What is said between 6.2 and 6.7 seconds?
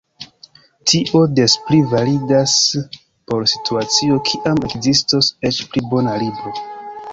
libro.